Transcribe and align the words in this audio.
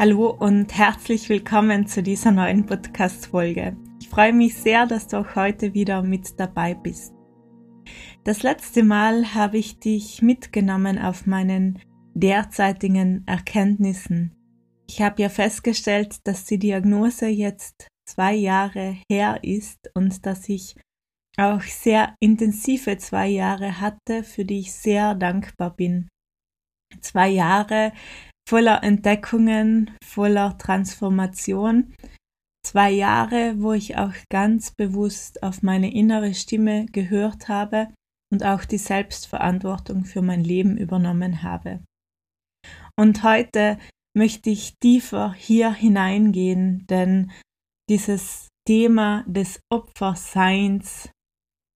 Hallo 0.00 0.30
und 0.30 0.78
herzlich 0.78 1.28
willkommen 1.28 1.88
zu 1.88 2.04
dieser 2.04 2.30
neuen 2.30 2.64
Podcast-Folge. 2.64 3.76
Ich 4.00 4.08
freue 4.08 4.32
mich 4.32 4.54
sehr, 4.54 4.86
dass 4.86 5.08
du 5.08 5.16
auch 5.16 5.34
heute 5.34 5.74
wieder 5.74 6.02
mit 6.02 6.38
dabei 6.38 6.74
bist. 6.74 7.12
Das 8.22 8.44
letzte 8.44 8.84
Mal 8.84 9.34
habe 9.34 9.58
ich 9.58 9.80
dich 9.80 10.22
mitgenommen 10.22 11.00
auf 11.00 11.26
meinen 11.26 11.80
derzeitigen 12.14 13.26
Erkenntnissen. 13.26 14.36
Ich 14.88 15.02
habe 15.02 15.20
ja 15.20 15.28
festgestellt, 15.28 16.18
dass 16.28 16.44
die 16.44 16.60
Diagnose 16.60 17.26
jetzt 17.26 17.88
zwei 18.08 18.34
Jahre 18.34 18.98
her 19.10 19.40
ist 19.42 19.90
und 19.94 20.24
dass 20.26 20.48
ich 20.48 20.76
auch 21.36 21.62
sehr 21.62 22.14
intensive 22.20 22.98
zwei 22.98 23.26
Jahre 23.26 23.80
hatte, 23.80 24.22
für 24.22 24.44
die 24.44 24.60
ich 24.60 24.72
sehr 24.72 25.16
dankbar 25.16 25.74
bin. 25.74 26.06
Zwei 27.00 27.28
Jahre, 27.30 27.92
voller 28.48 28.82
Entdeckungen, 28.82 29.90
voller 30.02 30.56
Transformation. 30.56 31.94
Zwei 32.64 32.90
Jahre, 32.90 33.60
wo 33.60 33.74
ich 33.74 33.98
auch 33.98 34.14
ganz 34.30 34.70
bewusst 34.70 35.42
auf 35.42 35.62
meine 35.62 35.92
innere 35.92 36.32
Stimme 36.32 36.86
gehört 36.86 37.48
habe 37.48 37.88
und 38.32 38.44
auch 38.44 38.64
die 38.64 38.78
Selbstverantwortung 38.78 40.06
für 40.06 40.22
mein 40.22 40.42
Leben 40.42 40.78
übernommen 40.78 41.42
habe. 41.42 41.84
Und 42.98 43.22
heute 43.22 43.78
möchte 44.16 44.48
ich 44.48 44.78
tiefer 44.82 45.34
hier 45.34 45.70
hineingehen, 45.74 46.86
denn 46.86 47.30
dieses 47.90 48.48
Thema 48.66 49.24
des 49.26 49.60
Opferseins 49.70 51.10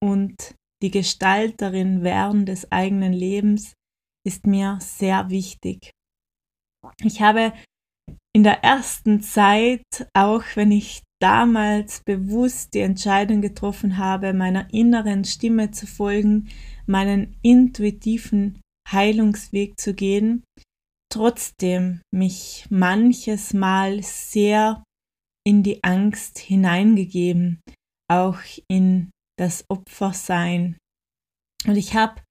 und 0.02 0.54
die 0.82 0.90
Gestalterin 0.90 2.02
werden 2.02 2.46
des 2.46 2.72
eigenen 2.72 3.12
Lebens 3.12 3.74
ist 4.26 4.46
mir 4.46 4.78
sehr 4.80 5.28
wichtig. 5.28 5.92
Ich 7.02 7.20
habe 7.20 7.52
in 8.34 8.42
der 8.42 8.64
ersten 8.64 9.20
Zeit, 9.22 9.84
auch 10.14 10.42
wenn 10.54 10.72
ich 10.72 11.02
damals 11.20 12.02
bewusst 12.04 12.74
die 12.74 12.80
Entscheidung 12.80 13.42
getroffen 13.42 13.98
habe, 13.98 14.32
meiner 14.32 14.72
inneren 14.72 15.24
Stimme 15.24 15.70
zu 15.70 15.86
folgen, 15.86 16.48
meinen 16.86 17.36
intuitiven 17.42 18.60
Heilungsweg 18.90 19.78
zu 19.78 19.94
gehen, 19.94 20.42
trotzdem 21.12 22.00
mich 22.10 22.66
manches 22.70 23.52
Mal 23.54 24.02
sehr 24.02 24.82
in 25.46 25.62
die 25.62 25.84
Angst 25.84 26.38
hineingegeben, 26.38 27.60
auch 28.10 28.38
in 28.68 29.10
das 29.38 29.64
Opfersein. 29.68 30.76
Und 31.66 31.76
ich 31.76 31.94
habe 31.94 32.21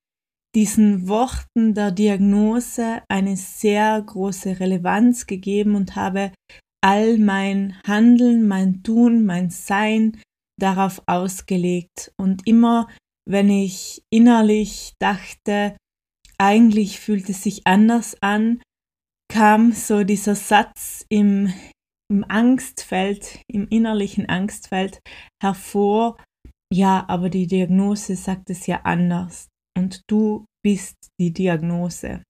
diesen 0.56 1.08
Worten 1.08 1.74
der 1.74 1.92
Diagnose 1.92 3.02
eine 3.08 3.38
sehr 3.38 4.02
große 4.02 4.60
Relevanz 4.60 5.26
gegeben 5.26 5.76
und 5.76 5.96
habe 5.96 6.32
all 6.84 7.18
mein 7.18 7.80
Handeln, 7.86 8.48
mein 8.48 8.84
Tun, 8.84 9.26
mein 9.26 9.50
Sein 9.50 10.20
darauf 10.60 11.02
ausgelegt. 11.06 12.12
Und 12.18 12.48
immer, 12.48 12.88
wenn 13.26 13.50
ich 13.50 14.04
innerlich 14.10 14.94
dachte, 15.00 15.78
eigentlich 16.38 17.00
fühlt 17.00 17.30
es 17.30 17.44
sich 17.44 17.66
anders 17.66 18.18
an, 18.22 18.62
kam 19.32 19.72
so 19.72 20.04
dieser 20.04 20.36
Satz 20.36 21.06
im, 21.08 21.54
im 22.12 22.26
Angstfeld, 22.28 23.42
im 23.48 23.68
innerlichen 23.70 24.28
Angstfeld 24.28 25.00
hervor, 25.42 26.18
ja, 26.74 27.06
aber 27.08 27.30
die 27.30 27.48
Diagnose 27.48 28.16
sagt 28.16 28.50
es 28.50 28.66
ja 28.66 28.82
anders 28.84 29.51
und 29.78 30.02
du 30.08 30.46
bist 30.64 30.96
die 31.20 31.34
Diagnose. 31.34 32.24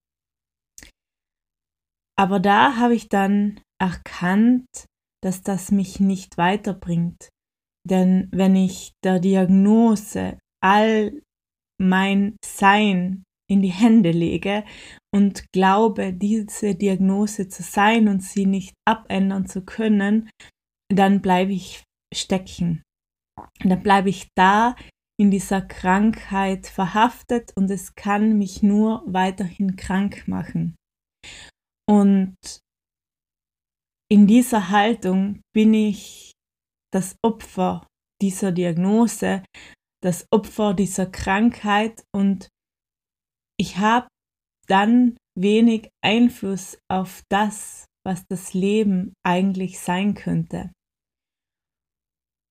Aber 2.17 2.39
da 2.39 2.77
habe 2.77 2.95
ich 2.95 3.09
dann 3.09 3.61
erkannt, 3.79 4.67
dass 5.23 5.41
das 5.41 5.71
mich 5.71 5.99
nicht 5.99 6.37
weiterbringt. 6.37 7.29
Denn 7.87 8.29
wenn 8.31 8.55
ich 8.55 8.93
der 9.03 9.19
Diagnose 9.19 10.37
all 10.63 11.19
mein 11.79 12.35
Sein 12.45 13.23
in 13.49 13.61
die 13.61 13.71
Hände 13.71 14.11
lege 14.11 14.63
und 15.13 15.51
glaube, 15.51 16.13
diese 16.13 16.75
Diagnose 16.75 17.49
zu 17.49 17.63
sein 17.63 18.07
und 18.07 18.21
sie 18.21 18.45
nicht 18.45 18.73
abändern 18.87 19.47
zu 19.47 19.65
können, 19.65 20.29
dann 20.89 21.21
bleibe 21.21 21.53
ich 21.53 21.83
stecken. 22.13 22.83
Dann 23.63 23.81
bleibe 23.81 24.09
ich 24.09 24.27
da 24.37 24.75
in 25.21 25.29
dieser 25.29 25.61
Krankheit 25.61 26.65
verhaftet 26.65 27.55
und 27.55 27.69
es 27.69 27.93
kann 27.93 28.39
mich 28.39 28.63
nur 28.63 29.03
weiterhin 29.05 29.75
krank 29.75 30.27
machen. 30.27 30.75
Und 31.87 32.35
in 34.11 34.25
dieser 34.25 34.69
Haltung 34.69 35.41
bin 35.53 35.75
ich 35.75 36.31
das 36.91 37.17
Opfer 37.23 37.85
dieser 38.19 38.51
Diagnose, 38.51 39.43
das 40.01 40.25
Opfer 40.31 40.73
dieser 40.73 41.05
Krankheit 41.05 42.03
und 42.11 42.49
ich 43.59 43.77
habe 43.77 44.07
dann 44.67 45.17
wenig 45.37 45.89
Einfluss 46.03 46.79
auf 46.91 47.21
das, 47.29 47.85
was 48.03 48.25
das 48.27 48.55
Leben 48.55 49.13
eigentlich 49.23 49.79
sein 49.79 50.15
könnte. 50.15 50.71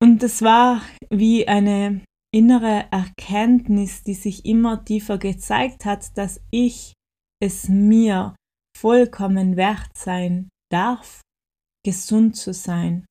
Und 0.00 0.22
es 0.22 0.41
war 0.41 0.82
wie 1.10 1.48
eine 1.48 2.04
innere 2.32 2.87
Erkenntnis, 2.90 4.02
die 4.02 4.14
sich 4.14 4.44
immer 4.44 4.84
tiefer 4.84 5.19
gezeigt 5.19 5.84
hat, 5.84 6.16
dass 6.16 6.40
ich 6.50 6.94
es 7.43 7.69
mir 7.69 8.34
vollkommen 8.76 9.56
wert 9.56 9.96
sein 9.96 10.49
darf, 10.70 11.20
gesund 11.84 12.37
zu 12.37 12.52
sein, 12.52 13.06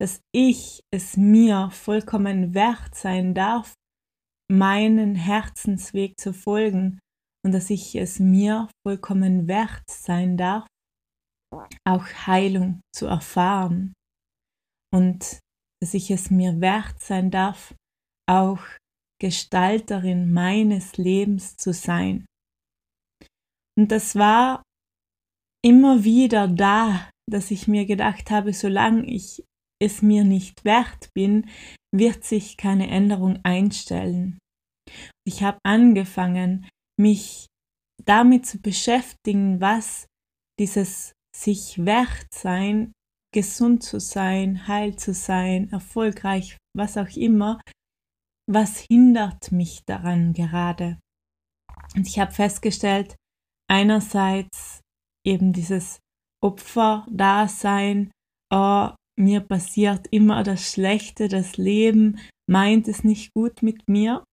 dass 0.00 0.20
ich 0.32 0.80
es 0.92 1.16
mir 1.16 1.70
vollkommen 1.70 2.54
wert 2.54 2.94
sein 2.94 3.34
darf, 3.34 3.74
meinen 4.50 5.14
Herzensweg 5.14 6.18
zu 6.18 6.32
folgen 6.32 6.98
und 7.44 7.52
dass 7.52 7.70
ich 7.70 7.94
es 7.94 8.18
mir 8.18 8.68
vollkommen 8.86 9.46
wert 9.46 9.88
sein 9.88 10.36
darf, 10.36 10.66
auch 11.86 12.04
Heilung 12.26 12.80
zu 12.94 13.06
erfahren. 13.06 13.92
Und 14.92 15.40
dass 15.80 15.94
ich 15.94 16.10
es 16.10 16.30
mir 16.30 16.60
wert 16.60 17.00
sein 17.00 17.30
darf, 17.30 17.74
auch 18.28 18.60
Gestalterin 19.20 20.32
meines 20.32 20.96
Lebens 20.96 21.56
zu 21.56 21.72
sein. 21.72 22.26
Und 23.76 23.90
das 23.90 24.16
war 24.16 24.62
immer 25.64 26.04
wieder 26.04 26.48
da, 26.48 27.10
dass 27.28 27.50
ich 27.50 27.68
mir 27.68 27.86
gedacht 27.86 28.30
habe, 28.30 28.52
solange 28.52 29.04
ich 29.06 29.44
es 29.80 30.02
mir 30.02 30.24
nicht 30.24 30.64
wert 30.64 31.10
bin, 31.14 31.48
wird 31.94 32.24
sich 32.24 32.56
keine 32.56 32.88
Änderung 32.88 33.38
einstellen. 33.44 34.38
Ich 35.26 35.42
habe 35.42 35.58
angefangen, 35.64 36.68
mich 36.98 37.46
damit 38.04 38.46
zu 38.46 38.60
beschäftigen, 38.60 39.60
was 39.60 40.06
dieses 40.58 41.12
sich 41.36 41.84
wert 41.84 42.26
sein, 42.32 42.92
gesund 43.32 43.82
zu 43.82 44.00
sein, 44.00 44.66
heil 44.66 44.96
zu 44.96 45.12
sein, 45.12 45.70
erfolgreich, 45.70 46.56
was 46.76 46.96
auch 46.96 47.14
immer, 47.16 47.60
was 48.48 48.78
hindert 48.78 49.52
mich 49.52 49.82
daran 49.86 50.32
gerade? 50.32 50.98
Und 51.94 52.06
ich 52.06 52.18
habe 52.18 52.32
festgestellt, 52.32 53.14
einerseits 53.70 54.80
eben 55.24 55.52
dieses 55.52 56.00
Opferdasein, 56.42 58.10
oh, 58.52 58.88
mir 59.18 59.40
passiert 59.40 60.06
immer 60.10 60.42
das 60.42 60.72
Schlechte, 60.72 61.28
das 61.28 61.56
Leben 61.56 62.18
meint 62.48 62.88
es 62.88 63.04
nicht 63.04 63.32
gut 63.34 63.62
mit 63.62 63.88
mir. 63.88 64.24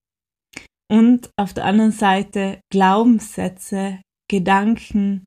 Und 0.90 1.30
auf 1.36 1.52
der 1.52 1.64
anderen 1.64 1.92
Seite 1.92 2.60
Glaubenssätze, 2.72 4.00
Gedankensätze, 4.30 5.26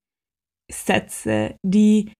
die 1.63 2.13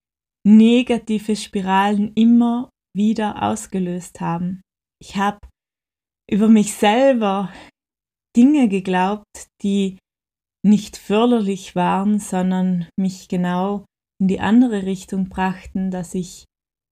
negative 0.45 1.36
Spiralen 1.36 2.13
immer 2.13 2.69
wieder 2.95 3.42
ausgelöst 3.42 4.19
haben. 4.19 4.62
Ich 5.01 5.16
habe 5.16 5.39
über 6.30 6.48
mich 6.48 6.74
selber 6.74 7.54
Dinge 8.36 8.70
geglaubt, 8.70 9.48
die 9.64 9.98
nicht 10.66 10.98
förderlich 10.98 11.76
waren, 11.76 12.20
sondern 12.20 12.88
mich 12.98 13.28
genau 13.28 13.86
in 14.22 14.28
die 14.28 14.40
andere 14.40 14.86
Richtung 14.86 15.30
brachten, 15.30 15.90
dass 15.90 16.14
ich 16.14 16.46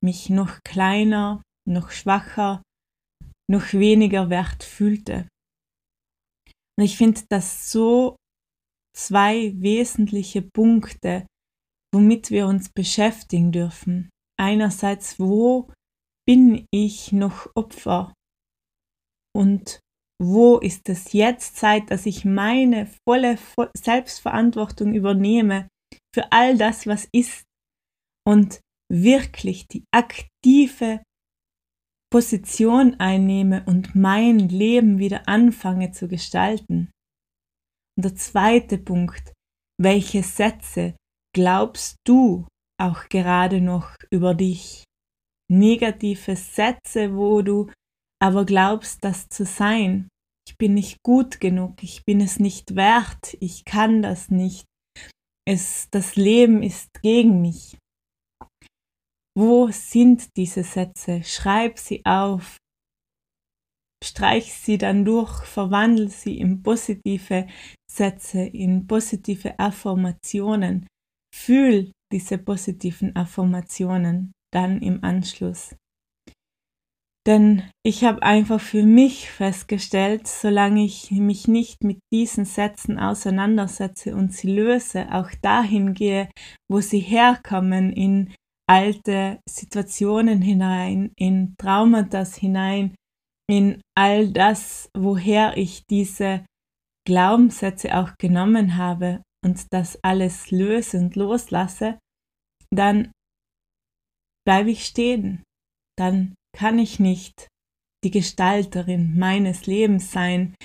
mich 0.04 0.30
noch 0.30 0.60
kleiner, 0.64 1.42
noch 1.68 1.92
schwacher, 1.92 2.62
noch 3.50 3.74
weniger 3.74 4.30
wert 4.30 4.64
fühlte. 4.64 5.28
Und 6.78 6.86
ich 6.86 6.98
finde 6.98 7.22
das 7.30 7.72
so 7.72 8.16
zwei 8.96 9.54
wesentliche 9.60 10.42
Punkte, 10.42 11.28
womit 11.94 12.32
wir 12.32 12.48
uns 12.48 12.70
beschäftigen 12.70 13.52
dürfen. 13.52 14.10
Einerseits, 14.40 15.20
wo 15.20 15.72
bin 16.26 16.66
ich 16.72 17.12
noch 17.12 17.50
Opfer 17.56 18.14
und 19.38 19.80
wo 20.20 20.58
ist 20.58 20.90
es 20.90 21.14
jetzt 21.14 21.58
Zeit, 21.58 21.92
dass 21.92 22.08
ich 22.08 22.26
meine 22.26 22.88
volle 23.08 23.38
Selbstverantwortung 23.78 24.96
übernehme 24.96 25.68
für 26.14 26.32
all 26.32 26.58
das, 26.58 26.88
was 26.88 27.08
ist 27.14 27.46
und 28.28 28.62
wirklich 28.92 29.68
die 29.68 29.84
aktive 29.94 31.04
Position 32.12 33.00
einnehme 33.00 33.64
und 33.66 33.94
mein 33.94 34.40
Leben 34.40 34.98
wieder 34.98 35.28
anfange 35.28 35.92
zu 35.92 36.08
gestalten. 36.08 36.90
Und 37.96 38.06
der 38.06 38.16
zweite 38.16 38.80
Punkt, 38.80 39.34
welche 39.80 40.24
Sätze 40.24 40.96
glaubst 41.36 41.98
du 42.08 42.48
auch 42.82 43.08
gerade 43.10 43.62
noch 43.62 43.96
über 44.10 44.34
dich? 44.34 44.84
Negative 45.50 46.36
Sätze, 46.36 47.16
wo 47.16 47.42
du 47.42 47.70
aber 48.20 48.46
glaubst, 48.46 49.04
das 49.04 49.30
zu 49.30 49.46
sein. 49.46 50.10
Ich 50.48 50.58
bin 50.58 50.74
nicht 50.74 51.04
gut 51.04 51.40
genug, 51.40 51.84
ich 51.84 52.06
bin 52.06 52.22
es 52.22 52.40
nicht 52.40 52.76
wert, 52.76 53.36
ich 53.40 53.66
kann 53.66 54.02
das 54.02 54.30
nicht. 54.30 54.66
Es, 55.46 55.90
das 55.92 56.16
Leben 56.16 56.64
ist 56.64 57.02
gegen 57.02 57.42
mich. 57.42 57.78
Wo 59.38 59.68
sind 59.68 60.36
diese 60.36 60.64
Sätze? 60.64 61.24
Schreib 61.24 61.78
sie 61.78 62.04
auf. 62.06 62.58
Streich 64.04 64.54
sie 64.54 64.78
dann 64.78 65.06
durch, 65.06 65.44
verwandel 65.46 66.10
sie 66.10 66.40
in 66.40 66.64
positive 66.64 67.48
Sätze, 67.90 68.42
in 68.42 68.88
positive 68.88 69.60
Affirmationen. 69.60 70.88
Fühl 71.36 71.92
diese 72.12 72.38
positiven 72.38 73.16
Affirmationen 73.16 74.32
dann 74.52 74.82
im 74.82 75.04
Anschluss. 75.04 75.76
Denn 77.28 77.70
ich 77.86 78.06
habe 78.06 78.24
einfach 78.24 78.62
für 78.62 78.84
mich 78.84 79.30
festgestellt, 79.30 80.28
solange 80.28 80.86
ich 80.86 81.12
mich 81.12 81.50
nicht 81.50 81.84
mit 81.84 82.00
diesen 82.14 82.46
Sätzen 82.46 82.98
auseinandersetze 82.98 84.16
und 84.16 84.32
sie 84.32 84.56
löse, 84.56 85.14
auch 85.14 85.30
dahin 85.42 85.94
gehe, 85.94 86.30
wo 86.72 86.80
sie 86.80 87.02
herkommen, 87.02 87.92
in 87.92 88.34
alte 88.70 89.42
Situationen 89.48 90.42
hinein, 90.42 91.12
in 91.18 91.56
Traumata 91.58 92.24
hinein, 92.24 92.96
in 93.50 93.82
all 93.94 94.32
das, 94.32 94.90
woher 94.96 95.58
ich 95.58 95.84
diese 95.90 96.46
Glaubenssätze 97.06 97.98
auch 97.98 98.12
genommen 98.18 98.78
habe 98.78 99.22
und 99.44 99.74
das 99.74 100.00
alles 100.02 100.50
löse 100.52 100.98
und 100.98 101.18
loslasse, 101.18 102.00
dann 102.74 103.12
bleibe 104.46 104.72
ich 104.72 104.86
stehen. 104.86 105.44
Dann 105.98 106.37
kann 106.58 106.80
ich 106.80 107.00
nicht 107.00 107.48
die 108.04 108.10
Gestalterin 108.10 109.18
meines 109.18 109.68
Lebens 109.68 110.12
sein, 110.12 110.56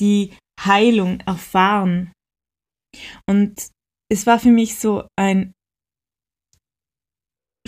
die 0.00 0.34
Heilung 0.58 1.20
erfahren. 1.20 2.12
Und 3.28 3.68
es 4.10 4.26
war 4.26 4.38
für 4.38 4.50
mich 4.50 4.78
so 4.78 5.06
ein 5.18 5.52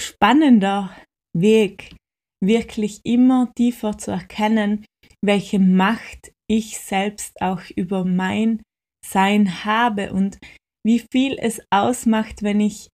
spannender 0.01 0.97
Weg, 1.37 1.95
wirklich 2.43 3.01
immer 3.05 3.53
tiefer 3.57 3.99
zu 3.99 4.13
erkennen, 4.13 4.87
welche 5.23 5.59
Macht 5.59 6.33
ich 6.51 6.79
selbst 6.79 7.41
auch 7.41 7.63
über 7.77 8.05
mein 8.05 8.63
Sein 9.05 9.65
habe 9.65 10.13
und 10.13 10.39
wie 10.87 11.05
viel 11.13 11.39
es 11.39 11.61
ausmacht, 11.71 12.43
wenn 12.43 12.61
ich 12.61 12.89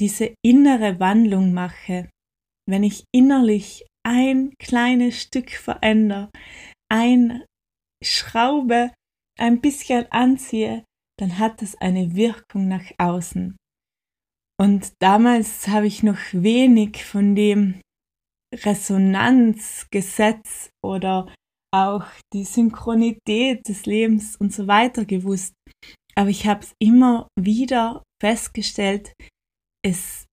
diese 0.00 0.34
innere 0.44 0.98
Wandlung 0.98 1.52
mache, 1.52 2.08
wenn 2.68 2.82
ich 2.82 3.04
innerlich 3.12 3.84
ein 4.06 4.54
kleines 4.58 5.20
Stück 5.20 5.50
verändere, 5.50 6.30
ein 6.90 7.44
Schraube 8.02 8.92
ein 9.38 9.60
bisschen 9.60 10.10
anziehe, 10.12 10.84
dann 11.18 11.38
hat 11.38 11.60
das 11.62 11.74
eine 11.76 12.14
Wirkung 12.14 12.68
nach 12.68 12.90
außen. 12.98 13.56
Und 14.60 14.92
damals 15.00 15.68
habe 15.68 15.86
ich 15.86 16.02
noch 16.02 16.18
wenig 16.32 17.02
von 17.04 17.34
dem 17.34 17.80
Resonanzgesetz 18.54 20.68
oder 20.82 21.32
auch 21.74 22.04
die 22.32 22.44
Synchronität 22.44 23.68
des 23.68 23.86
Lebens 23.86 24.36
und 24.36 24.52
so 24.52 24.68
weiter 24.68 25.04
gewusst. 25.04 25.54
Aber 26.14 26.30
ich 26.30 26.46
habe 26.46 26.60
es 26.60 26.72
immer 26.78 27.26
wieder 27.36 28.04
festgestellt, 28.22 29.12
es 29.84 30.26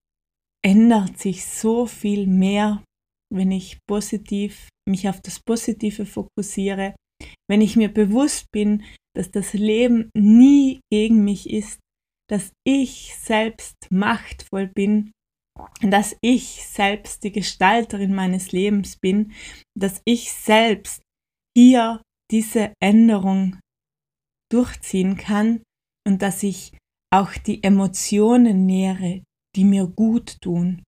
ändert 0.63 1.18
sich 1.18 1.48
so 1.48 1.88
viel 1.88 2.28
mehr, 2.28 2.84
wenn 3.32 3.52
ich 3.52 3.80
positiv 3.88 4.70
mich 4.88 5.08
auf 5.08 5.22
das 5.22 5.40
Positive 5.40 6.06
fokussiere, 6.06 6.96
wenn 7.50 7.62
ich 7.62 7.76
mir 7.76 7.94
bewusst 7.94 8.46
bin, 8.52 8.84
dass 9.16 9.32
das 9.32 9.54
Leben 9.54 10.10
nie 10.16 10.82
gegen 10.92 11.24
mich 11.24 11.50
ist, 11.50 11.80
dass 12.30 12.52
ich 12.66 13.16
selbst 13.16 13.76
machtvoll 13.90 14.68
bin, 14.68 15.12
dass 15.82 16.16
ich 16.22 16.66
selbst 16.66 17.24
die 17.24 17.32
Gestalterin 17.32 18.14
meines 18.14 18.52
Lebens 18.52 18.98
bin, 18.98 19.34
dass 19.78 20.02
ich 20.06 20.32
selbst 20.32 21.02
hier 21.56 22.02
diese 22.32 22.74
Änderung 22.82 23.60
durchziehen 24.52 25.18
kann 25.18 25.62
und 26.08 26.22
dass 26.22 26.44
ich 26.44 26.78
auch 27.14 27.34
die 27.34 27.64
Emotionen 27.64 28.66
nähere, 28.66 29.24
die 29.56 29.66
mir 29.66 29.86
gut 29.88 30.38
tun 30.42 30.82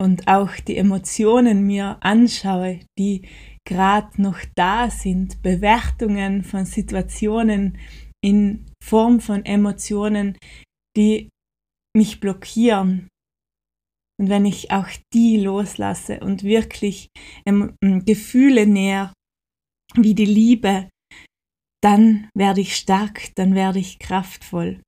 und 0.00 0.28
auch 0.28 0.54
die 0.56 0.76
Emotionen 0.76 1.66
mir 1.66 1.98
anschaue, 2.00 2.80
die 2.98 3.28
gerade 3.66 4.20
noch 4.20 4.38
da 4.54 4.90
sind, 4.90 5.42
Bewertungen 5.42 6.44
von 6.44 6.64
Situationen 6.66 7.78
in 8.22 8.66
Form 8.82 9.20
von 9.20 9.44
Emotionen, 9.44 10.38
die 10.96 11.28
mich 11.96 12.20
blockieren. 12.20 13.08
Und 14.18 14.28
wenn 14.28 14.44
ich 14.44 14.70
auch 14.70 14.88
die 15.12 15.38
loslasse 15.38 16.20
und 16.20 16.42
wirklich 16.42 17.08
ähm, 17.44 17.74
Gefühle 18.04 18.66
näher, 18.66 19.12
wie 19.94 20.14
die 20.14 20.24
Liebe, 20.26 20.88
dann 21.82 22.28
werde 22.34 22.60
ich 22.60 22.76
stark, 22.76 23.34
dann 23.34 23.54
werde 23.54 23.78
ich 23.78 23.98
kraftvoll. 23.98 24.80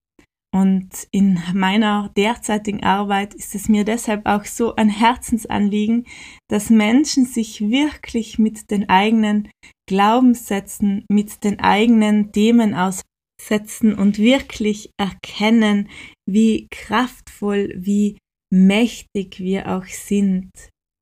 Und 0.54 1.06
in 1.10 1.38
meiner 1.52 2.10
derzeitigen 2.16 2.82
Arbeit 2.82 3.34
ist 3.34 3.54
es 3.54 3.68
mir 3.68 3.84
deshalb 3.84 4.26
auch 4.26 4.44
so 4.46 4.74
ein 4.76 4.88
Herzensanliegen, 4.88 6.06
dass 6.48 6.70
Menschen 6.70 7.26
sich 7.26 7.60
wirklich 7.60 8.38
mit 8.38 8.70
den 8.70 8.88
eigenen 8.88 9.50
Glaubenssätzen, 9.88 11.04
mit 11.10 11.44
den 11.44 11.60
eigenen 11.60 12.32
Themen 12.32 12.74
aussetzen 12.74 13.94
und 13.94 14.18
wirklich 14.18 14.90
erkennen, 14.98 15.90
wie 16.26 16.66
kraftvoll, 16.70 17.74
wie 17.76 18.16
mächtig 18.50 19.40
wir 19.40 19.68
auch 19.68 19.86
sind, 19.86 20.50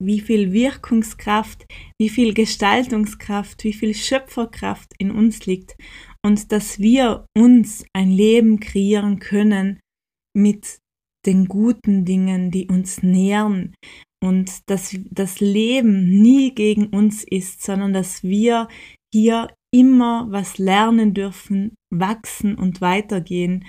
wie 0.03 0.21
viel 0.21 0.53
Wirkungskraft, 0.53 1.65
wie 2.01 2.09
viel 2.09 2.35
Gestaltungskraft, 2.35 3.63
wie 3.63 3.73
viel 3.73 3.95
Schöpferkraft 3.95 4.93
in 4.99 5.11
uns 5.11 5.47
liegt 5.47 5.77
und 6.27 6.51
dass 6.51 6.81
wir 6.81 7.25
uns 7.37 7.85
ein 7.93 8.11
Leben 8.11 8.59
kreieren 8.59 9.21
können 9.21 9.79
mit 10.37 10.81
den 11.25 11.47
guten 11.47 12.05
Dingen, 12.05 12.51
die 12.51 12.67
uns 12.67 13.01
nähren 13.05 13.77
und 14.21 14.69
dass 14.69 14.97
das 15.09 15.39
Leben 15.39 16.21
nie 16.21 16.53
gegen 16.53 16.89
uns 16.89 17.23
ist, 17.23 17.63
sondern 17.63 17.93
dass 17.93 18.25
wir 18.25 18.67
hier 19.15 19.55
immer 19.73 20.27
was 20.29 20.59
lernen 20.59 21.15
dürfen, 21.15 21.77
wachsen 21.95 22.57
und 22.57 22.81
weitergehen 22.81 23.65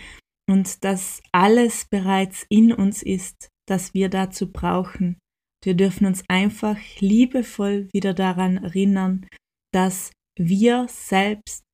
und 0.49 0.83
dass 0.83 1.21
alles 1.31 1.85
bereits 1.85 2.43
in 2.49 2.73
uns 2.73 3.03
ist, 3.03 3.49
das 3.67 3.93
wir 3.93 4.09
dazu 4.09 4.51
brauchen. 4.51 5.19
Wir 5.63 5.75
dürfen 5.75 6.07
uns 6.07 6.23
einfach 6.27 6.79
liebevoll 7.01 7.87
wieder 7.93 8.15
daran 8.15 8.57
erinnern, 8.57 9.27
dass 9.71 10.11
wir 10.39 10.87
selbst 10.89 11.66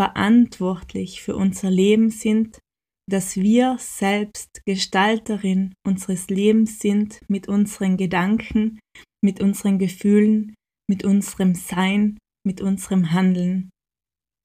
verantwortlich 0.00 1.20
für 1.20 1.36
unser 1.36 1.70
Leben 1.70 2.08
sind, 2.08 2.58
dass 3.06 3.36
wir 3.36 3.76
selbst 3.78 4.62
Gestalterin 4.64 5.74
unseres 5.86 6.30
Lebens 6.30 6.78
sind 6.78 7.20
mit 7.28 7.48
unseren 7.48 7.98
Gedanken, 7.98 8.78
mit 9.22 9.42
unseren 9.42 9.78
Gefühlen, 9.78 10.54
mit 10.88 11.04
unserem 11.04 11.54
Sein, 11.54 12.16
mit 12.46 12.62
unserem 12.62 13.12
Handeln. 13.12 13.68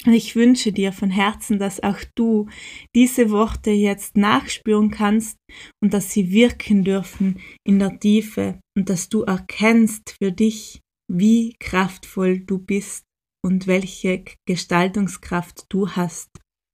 Und 0.06 0.12
ich 0.12 0.36
wünsche 0.36 0.74
dir 0.74 0.92
von 0.92 1.10
Herzen, 1.10 1.58
dass 1.58 1.82
auch 1.82 2.00
du 2.16 2.50
diese 2.94 3.30
Worte 3.30 3.72
jetzt 3.72 4.18
nachspüren 4.18 4.92
kannst 4.92 5.38
und 5.82 5.94
dass 5.94 6.12
sie 6.12 6.32
wirken 6.32 6.84
dürfen 6.84 7.40
in 7.66 7.80
der 7.80 7.98
Tiefe 7.98 8.60
und 8.76 8.90
dass 8.90 9.08
du 9.08 9.22
erkennst 9.22 10.18
für 10.22 10.34
dich, 10.34 10.82
wie 11.10 11.56
kraftvoll 11.62 12.40
du 12.40 12.60
bist 12.60 13.05
und 13.46 13.68
welche 13.68 14.26
Gestaltungskraft 14.48 15.68
du 15.70 15.92
hast. 15.92 16.30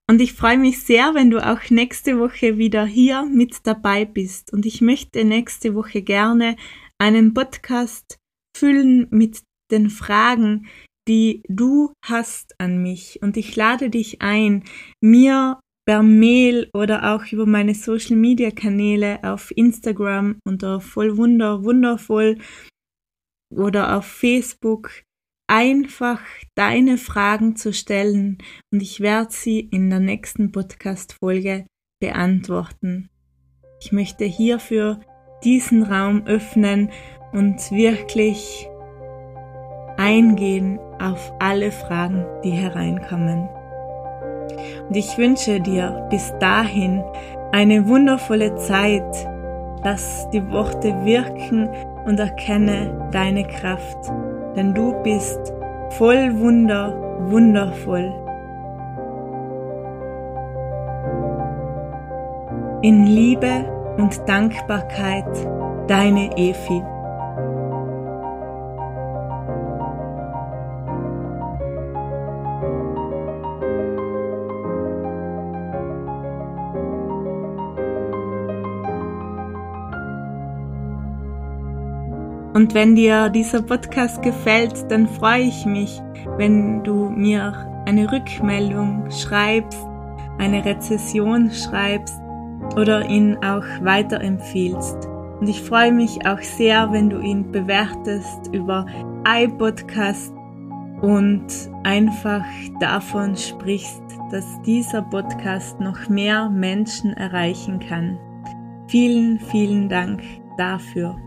Und 0.09 0.21
ich 0.21 0.31
freue 0.31 0.57
mich 0.57 0.81
sehr, 0.81 1.13
wenn 1.15 1.29
du 1.29 1.45
auch 1.45 1.69
nächste 1.69 2.17
Woche 2.17 2.57
wieder 2.57 2.85
hier 2.85 3.25
mit 3.25 3.67
dabei 3.67 4.05
bist. 4.05 4.53
Und 4.53 4.65
ich 4.65 4.79
möchte 4.79 5.25
nächste 5.25 5.75
Woche 5.75 6.01
gerne 6.01 6.55
einen 6.97 7.33
Podcast 7.33 8.17
füllen 8.57 9.07
mit 9.11 9.41
den 9.69 9.89
Fragen, 9.89 10.67
die 11.09 11.43
du 11.49 11.91
hast 12.05 12.57
an 12.57 12.81
mich. 12.81 13.21
Und 13.21 13.35
ich 13.35 13.53
lade 13.57 13.89
dich 13.89 14.21
ein, 14.21 14.63
mir 15.01 15.59
per 15.85 16.03
Mail 16.03 16.69
oder 16.73 17.13
auch 17.13 17.25
über 17.33 17.45
meine 17.45 17.75
Social 17.75 18.15
Media 18.15 18.49
Kanäle 18.49 19.19
auf 19.23 19.51
Instagram 19.57 20.39
unter 20.45 20.79
vollwunder, 20.79 21.65
wundervoll 21.65 22.37
oder 23.53 23.97
auf 23.97 24.05
Facebook 24.05 25.03
einfach 25.51 26.21
deine 26.55 26.97
Fragen 26.97 27.57
zu 27.57 27.73
stellen 27.73 28.37
und 28.71 28.81
ich 28.81 29.01
werde 29.01 29.33
sie 29.33 29.59
in 29.59 29.89
der 29.89 29.99
nächsten 29.99 30.53
Podcast 30.53 31.17
Folge 31.19 31.65
beantworten. 31.99 33.09
Ich 33.81 33.91
möchte 33.91 34.23
hierfür 34.23 35.01
diesen 35.43 35.83
Raum 35.83 36.25
öffnen 36.25 36.89
und 37.33 37.69
wirklich 37.69 38.69
eingehen 39.97 40.79
auf 41.01 41.33
alle 41.39 41.73
Fragen, 41.73 42.25
die 42.45 42.51
hereinkommen. 42.51 43.49
Und 44.87 44.95
ich 44.95 45.17
wünsche 45.17 45.59
dir 45.59 46.07
bis 46.09 46.31
dahin 46.39 47.03
eine 47.51 47.89
wundervolle 47.89 48.55
Zeit. 48.55 49.27
Lass 49.83 50.29
die 50.29 50.47
Worte 50.49 51.03
wirken 51.03 51.67
und 52.05 52.21
erkenne 52.21 53.09
deine 53.11 53.45
Kraft, 53.45 54.11
denn 54.55 54.73
du 54.73 54.93
bist 55.03 55.53
voll 55.91 56.39
Wunder, 56.39 56.93
wundervoll. 57.29 58.13
In 62.81 63.05
Liebe 63.05 63.65
und 63.97 64.27
Dankbarkeit, 64.27 65.25
deine 65.87 66.35
Efi. 66.37 66.81
Und 82.61 82.75
wenn 82.75 82.95
dir 82.95 83.29
dieser 83.29 83.63
Podcast 83.63 84.21
gefällt, 84.21 84.85
dann 84.91 85.07
freue 85.07 85.45
ich 85.45 85.65
mich, 85.65 85.99
wenn 86.37 86.83
du 86.83 87.09
mir 87.09 87.53
eine 87.87 88.11
Rückmeldung 88.11 89.09
schreibst, 89.09 89.83
eine 90.37 90.63
Rezession 90.63 91.49
schreibst 91.49 92.21
oder 92.75 93.09
ihn 93.09 93.35
auch 93.37 93.65
weiterempfiehlst. 93.81 95.07
Und 95.39 95.49
ich 95.49 95.59
freue 95.59 95.91
mich 95.91 96.23
auch 96.27 96.39
sehr, 96.39 96.91
wenn 96.91 97.09
du 97.09 97.19
ihn 97.19 97.51
bewertest 97.51 98.53
über 98.53 98.85
iPodcast 99.27 100.31
und 101.01 101.47
einfach 101.83 102.45
davon 102.79 103.35
sprichst, 103.35 104.03
dass 104.29 104.61
dieser 104.61 105.01
Podcast 105.01 105.79
noch 105.79 106.09
mehr 106.09 106.47
Menschen 106.47 107.13
erreichen 107.13 107.79
kann. 107.79 108.19
Vielen, 108.85 109.39
vielen 109.39 109.89
Dank 109.89 110.21
dafür. 110.59 111.17